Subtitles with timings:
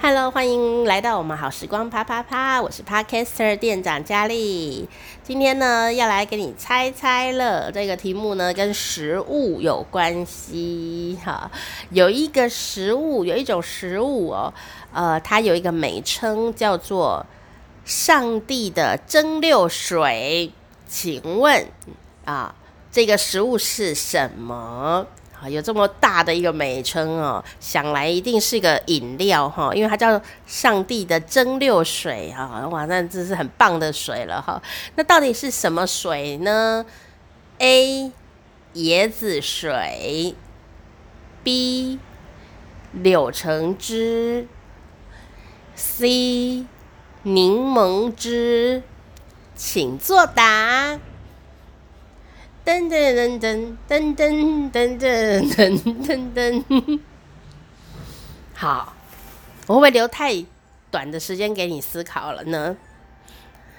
[0.00, 4.88] Hello，欢迎来到我们好时光啪啪啪，我是 Podcaster 店长佳丽。
[5.24, 7.68] 今天呢，要来给你猜猜乐。
[7.72, 11.50] 这个题目呢，跟食物有关系哈。
[11.90, 14.54] 有一个食物，有一种食物哦，
[14.92, 17.26] 呃，它有一个美称叫做
[17.84, 20.52] “上帝的蒸馏水”。
[20.86, 21.66] 请问
[22.24, 22.54] 啊，
[22.92, 25.06] 这个食物是什么？
[25.46, 34.62] 有这么大的一个美称哦，想来一定是个饮料哈，因为它叫上帝的蒸馏水哈，哇，那这是很棒的水了哈。
[34.94, 36.86] 那到底是什么水呢
[37.58, 38.10] ？A.
[38.74, 40.34] 椰子水
[41.42, 41.98] ，B.
[42.92, 44.46] 柳橙汁
[45.74, 46.64] ，C.
[47.22, 48.82] 柠檬汁，
[49.56, 50.98] 请作答。
[52.68, 55.00] 噔噔噔噔噔噔噔
[55.54, 57.00] 噔噔噔，
[58.54, 58.92] 好，
[59.66, 60.44] 我会不会留太
[60.90, 62.76] 短的时间给你思考了呢？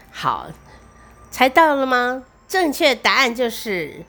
[0.10, 0.48] 好，
[1.30, 2.24] 猜到了吗？
[2.48, 4.04] 正确答案就是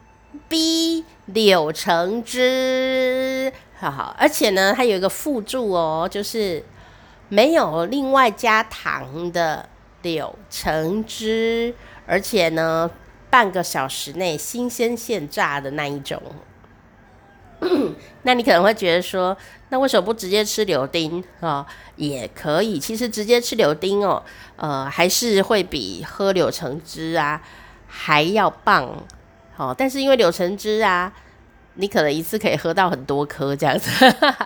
[0.49, 3.53] B 柳橙汁。
[3.79, 6.65] 好好，而且呢，它有一个附注哦，就是
[7.29, 9.69] 没有另外加糖的
[10.01, 11.75] 柳橙汁，
[12.07, 12.91] 而且呢。
[13.31, 16.21] 半个小时内新鲜现榨的那一种，
[18.23, 19.37] 那你可能会觉得说，
[19.69, 21.65] 那为什么不直接吃柳丁啊？
[21.97, 24.23] 也可以，其实直接吃柳丁哦，
[24.57, 27.41] 呃，还是会比喝柳橙汁啊
[27.87, 29.05] 还要棒。
[29.55, 31.13] 好，但是因为柳橙汁啊。
[31.75, 33.91] 你可能一次可以喝到很多颗这样子，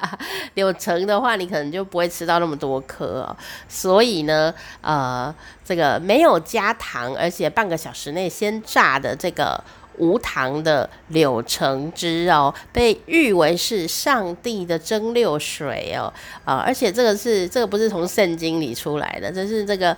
[0.55, 3.37] 柳橙的话，你可能就不会吃到那么多颗哦。
[3.69, 9.63] 所以呢，呃，这个没有加糖，而且半个小时内先榨的这个
[9.99, 16.13] 无糖的柳橙汁哦，被誉为是上帝的蒸馏水哦。
[16.45, 19.97] 啊、而且这个是这个不是从圣经里出来的，这是这个。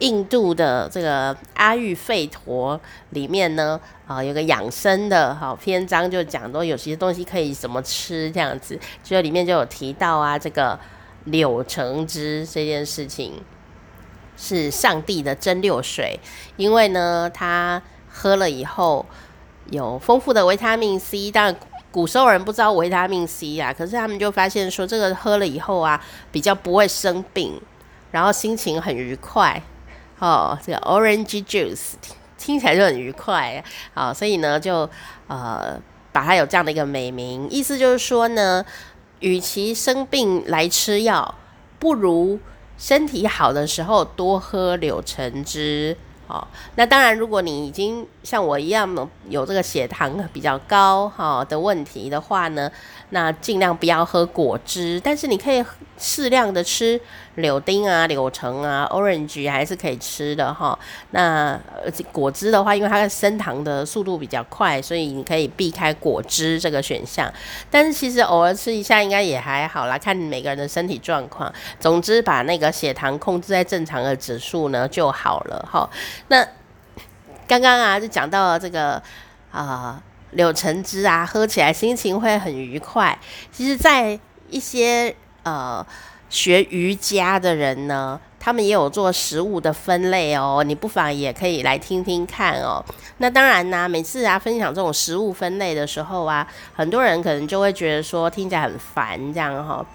[0.00, 2.78] 印度的这个阿育吠陀
[3.10, 10.78] 里面呢，啊，有个养生的好篇章，就讲说有些东西可以怎么吃这样子，就里面就有提到啊，这个
[11.24, 13.32] 柳橙汁这件事情
[14.36, 16.20] 是上帝的蒸馏水，
[16.56, 17.80] 因为呢，他
[18.10, 19.06] 喝了以后
[19.70, 21.56] 有丰富的维他命 C，当然
[21.90, 25.98] 古时候人不知道维他命 C 啊，可是他们就发现说这个喝了以后啊，
[26.30, 27.58] 比较不会生病，
[28.10, 29.62] 然后心情很愉快。
[30.18, 33.62] 哦，这个 orange juice 听，听起来就很愉快，
[33.94, 34.88] 好，所以呢，就
[35.26, 35.80] 呃
[36.12, 38.64] 把它有这样的一个美名，意思就是说呢，
[39.20, 41.34] 与其生病来吃药，
[41.78, 42.38] 不如
[42.78, 45.96] 身体好的时候多喝柳橙汁。
[46.28, 46.44] 哦，
[46.74, 52.68] 那当然，如果你已经像我一样有这个血糖比较高哈的问题的话呢，
[53.10, 55.64] 那尽量不要喝果汁，但是你可以
[55.98, 57.00] 适量的吃
[57.36, 60.78] 柳丁啊、柳橙啊、orange 还是可以吃的哈。
[61.10, 61.58] 那
[62.12, 67.32] 果汁的话，因为它的升糖的速度比较快，所以你可以避开果汁这个选项。
[67.70, 71.52] 但是其实偶尔吃一下应该也还好啦，看你每个人的身体状况。
[71.80, 75.88] 总之，把那个血糖控制在正常的指数呢就好了哈。
[76.28, 76.46] 那
[77.46, 79.02] 刚刚啊，就讲到了这个
[79.52, 80.02] 啊、
[80.32, 83.18] 柳橙汁啊，喝起来心情会很愉快。
[83.52, 84.18] 其实，在
[84.50, 85.14] 一些
[85.46, 85.86] 呃
[86.28, 90.64] 学瑜伽的人呢，他们也有做食物的分类哦。
[90.66, 92.84] 你不妨也可以来听听看哦。
[93.18, 99.86] 那当然呢、每次啊分享这种食物分类的时候啊，很多人可能就会觉得说听起来很烦这样哈、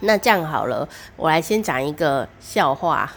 [0.00, 0.86] 那这样好了，
[1.16, 3.10] 我来先讲一个笑话。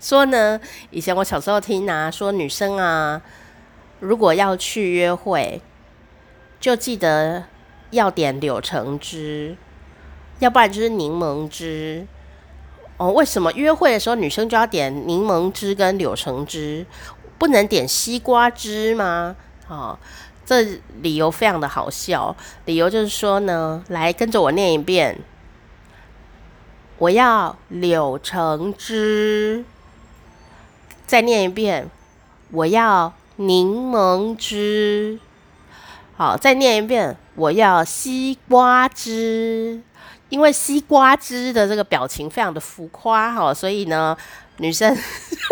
[0.00, 0.60] 说呢，
[0.90, 3.22] 以前我小时候听啊，说女生啊，
[4.00, 5.62] 如果要去约会，
[6.60, 7.44] 就记得
[7.90, 9.56] 要点柳橙汁，
[10.38, 12.06] 要不然就是柠檬汁。
[12.96, 16.86] 哦，为什么约会的时候女生就要点柠檬汁跟柳橙汁，
[17.38, 19.34] 不能点西瓜汁吗？
[19.68, 19.98] 哦，
[20.46, 22.36] 这理由非常的好笑。
[22.66, 25.18] 理由就是说呢，来跟着我念一遍，
[26.98, 29.64] 我要柳橙汁。
[31.06, 31.90] 再念一遍，
[32.50, 35.18] 我要柠檬汁。
[36.16, 39.80] 好，再念一遍，我要西瓜汁。
[40.30, 44.16] 因为西瓜汁的这个表情非常的浮夸哈，所以呢，
[44.56, 44.96] 女生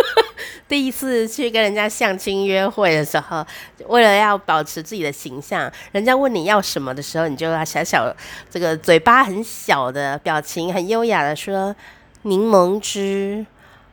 [0.66, 3.46] 第一次去跟人家相亲约会的时候，
[3.86, 8.12] 为了要保持自己的形象，人家问你要什么的时候，你就要小小
[8.50, 11.76] 这个嘴巴很小的表情，很优雅的说
[12.22, 13.46] 柠檬汁，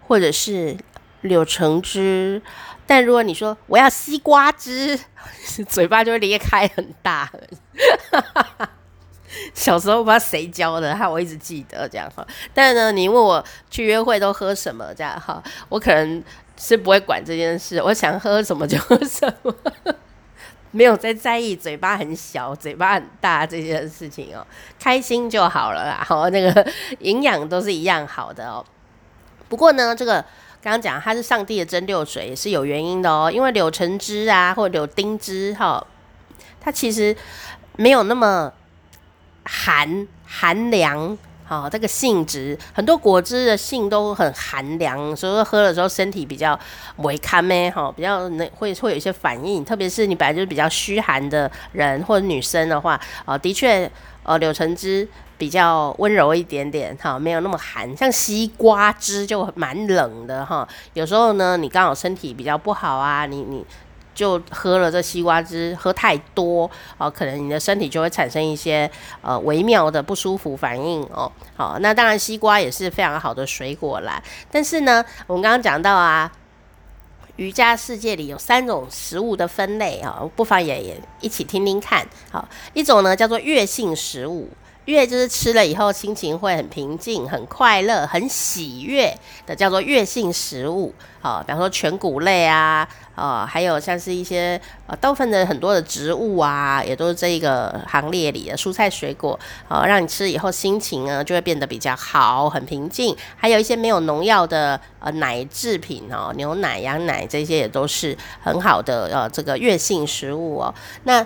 [0.08, 0.76] 或者是。
[1.22, 2.42] 柳橙汁，
[2.86, 5.00] 但如果你说我要西瓜汁，
[5.68, 7.32] 嘴巴就会裂开很大。
[9.54, 12.26] 小时候不知道谁教的，害我一直记得这样哈。
[12.54, 16.24] 但呢，你问我去约会都喝什么这样哈，我可能
[16.58, 19.54] 是不会管这件事，我想喝什么就喝什么，
[20.72, 24.46] 没有在在意嘴巴很小、嘴巴很大这件事情哦，
[24.80, 26.04] 开心就好了啦。
[26.04, 26.68] 好，那个
[27.00, 28.66] 营养都是一样好的哦。
[29.48, 30.26] 不过呢，这个
[30.62, 35.86] 刚刚讲它是上帝的蒸馏水也是有原因的哦，因为柳橙汁啊或者柳丁汁哈，
[36.60, 37.16] 它其实
[37.78, 38.52] 没有那么。
[39.52, 46.60] 寒寒凉，好、哦，这个性质很多果汁的性都很寒凉，所以说喝的时候身体比较
[46.98, 53.92] 微堪咩，哈，比较那会会有一些反应，特别是你本来就是比较虚寒的人或者女生的话，啊、的确，
[54.22, 55.08] 呃，柳橙汁
[55.40, 63.66] 比较温柔一点点，哈、没有那么寒，像西瓜汁就蛮冷的，哈、有时候呢，你刚好身体比较不好啊，你你。
[64.16, 68.90] 就喝了这西瓜汁，喝太多哦，可能你的身体就会产生一些
[69.22, 71.32] 呃微妙的不舒服反应哦。
[71.56, 74.22] 好，那当然西瓜也是非常好的水果啦。
[74.52, 76.30] 但是呢，我们刚刚讲到啊，
[77.38, 82.06] 瑜伽世界里有三种食物的分类啊，不妨也也一起听听看。
[82.30, 84.50] 好，一种呢叫做月性食物。
[84.90, 89.16] 悦就是吃了以后心情会很平静、很快乐、很喜悦
[89.46, 90.94] 的，叫做悦性食物。
[91.22, 99.38] 好，比方说全谷类啊，呃，还有像是一些呃大部分的很多的植物啊，也都是这一个行列里的蔬菜水果。
[99.68, 103.16] 呃，让你吃以后心情呢就会变得比较好、很平静。
[103.36, 110.74] 还有一些没有农药的呃奶制品哦，牛奶、羊奶这些也都是很好的呃这个悦性食物哦。
[111.04, 111.26] 那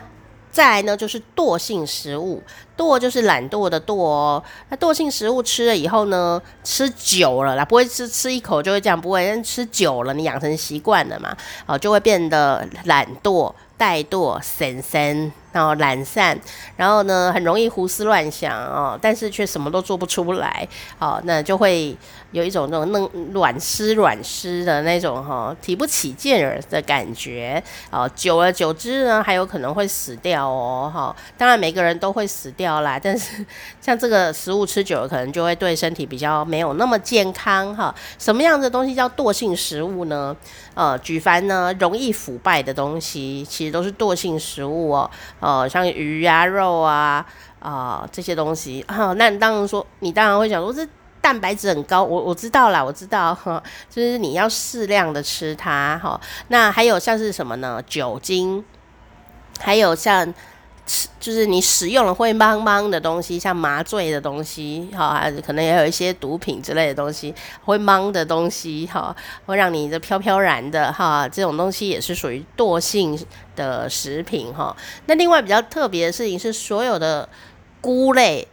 [0.53, 2.41] 再来呢，就是惰性食物，
[2.77, 4.43] 惰就是懒惰的惰哦。
[4.69, 11.35] 那惰性食物吃了以后呢，吃久了啦，不会吃吃一口就会这样，不会，但吃久了你养成习惯了嘛，
[11.65, 15.33] 哦，就会变得懒惰、怠惰、神神。
[15.53, 16.37] 然后懒散，
[16.75, 20.67] 然后呢，很容易胡思乱想哦，但是却什么都做不出来，
[20.99, 21.95] 哦，那就会
[22.31, 33.45] 有一种那种嫩软湿软湿的那种哈、哦，提不起劲儿的感觉，哦，久而久之呢，还有可能会死掉哦，哈、哦，当然每个人都会死掉啦，但是
[33.79, 40.35] 像这个食物吃久了，可能就会对身体比较没有那么健康哈、什么样的东西叫惰性食物呢？
[40.73, 45.07] 呃，举凡呢容易腐败的东西，其实都是惰性食物哦。
[45.43, 47.25] 哦，像鱼啊、肉啊、
[47.59, 50.87] 啊、呃、这些东西，哈、哦，那你当然说，你当然会想说，这
[51.19, 57.83] 蛋白质很高，我我知道啦，我知道哈，就是你要适量的吃它，哈、那还有像是什么呢？
[57.85, 58.63] 酒精，
[59.59, 60.33] 还有像。
[61.23, 67.33] 就是你使用了会茫茫的东西，像麻醉的东西，哈，可能也有一些毒品之类的东西，
[67.63, 69.15] 会茫的东西，哈，
[69.45, 73.17] 会让你这飘飘然的，哈，这种东西也是属于惰性
[73.55, 74.75] 的食品，哈。
[75.05, 77.29] 那另外比较特别的事情是，所有的
[77.79, 78.45] 菇类。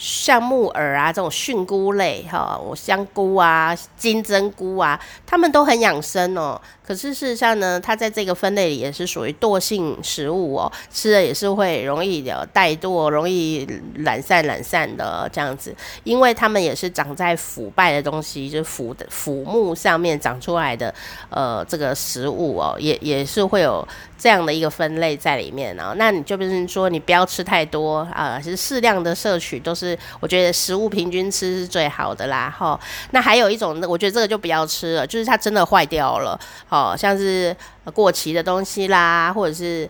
[0.00, 4.96] 像木耳啊这种蕈菇类哈，我香菇啊、金针菇啊，
[5.26, 6.60] 它们都很养生哦。
[6.88, 15.76] 可是事实上呢，它在这个分类里也是属于惰性食物哦，吃了也是会容易的怠惰、容易懒散、懒散的这样子。
[16.04, 20.94] 因为它们也是长在腐败的东西，就是腐的腐木上面长出来的
[21.28, 23.86] 呃这个食物哦，也也是会有。
[24.20, 32.50] 这样的一个分类在里面啊，那你就比如说你不要吃太多啊，其实适量的摄取都是我觉得食物平均吃是最好的啦。
[32.50, 32.76] 哈，
[33.12, 36.36] 那还有一种，我觉得这个就不要吃了，就是它真的坏掉了，
[36.66, 37.54] 好哦像是
[37.92, 39.88] 过期的东西啦，或者是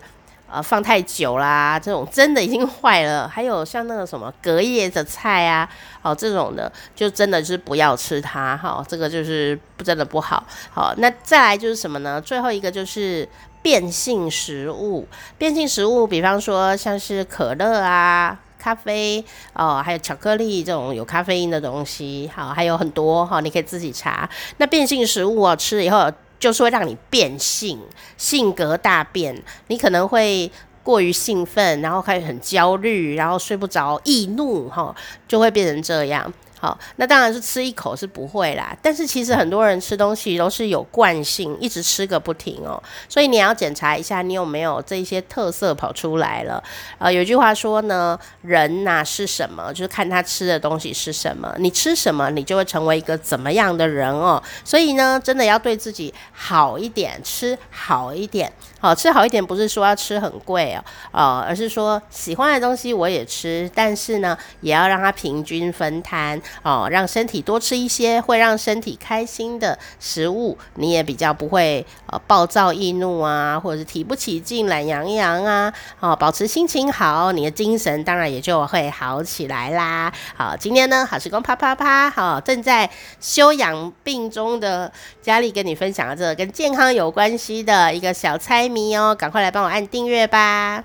[0.51, 3.27] 呃放太久啦，这种真的已经坏了。
[3.27, 5.69] 还有像那个什么隔夜的菜啊，
[6.01, 10.43] 哦这种的就真的是不要吃它，哈，这个就是不真的不好。
[10.71, 12.19] 好，那再来就是什么呢？
[12.19, 13.27] 最后一个就是。
[13.61, 15.05] 变性食物，
[15.37, 24.27] 变性食物，比方说像是可乐啊、咖啡哦，还有巧克力这种有咖啡因的东西，好，还有很多哈，你可以自己查。
[24.59, 27.79] 那变性食物啊，吃了以后就是会让你变性，
[28.17, 30.49] 性格大变，你可能会
[30.81, 34.95] 过于兴奋，然后开始很焦虑，然后睡不着、易怒哈，
[35.27, 36.33] 就会变成这样。
[36.61, 46.61] 好，那当然是吃一口是不会啦，但是其实很多人吃东西都是有惯性，一直吃个不停哦，所以你要检查一下你有没有这些特色跑出来了。
[46.97, 54.43] 呃，有句话说呢，人呐是什么，就是看他吃的东西是什么，你吃什么，你就会成为一个怎么样的人哦。
[54.65, 58.51] 所以呢，真的要对自己好一点，吃好一点，
[58.81, 66.41] 好，吃好一点不是说要吃很贵哦，哦，而是说喜欢的东西我也吃，但是呢，也要让它平均分摊。
[66.63, 80.11] 哦，让身体多吃一些会让身体开心的食物，你也比较不会呃暴躁易怒啊，或者是提不起劲、懒洋洋啊，哦，保持心情好，你的精神当然也就会好起来啦。
[80.35, 82.89] 好，今天呢，好时光啪啪啪，好，正在
[83.19, 84.91] 休养病中的
[85.21, 90.83] 佳丽跟你分享了这个跟健康有关系的一个小猜谜哦，赶快来帮我按订阅吧。